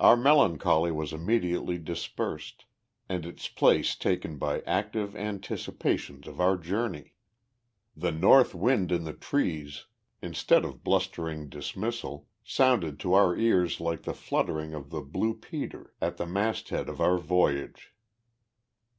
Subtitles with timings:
[0.00, 2.64] Our melancholy was immediately dispersed,
[3.06, 7.12] and its place taken by active anticipations of our journey.
[7.94, 9.84] The North wind in the trees,
[10.22, 15.92] instead of blustering dismissal, sounded to our ears like the fluttering of the blue peter
[16.00, 17.92] at the masthead of our voyage.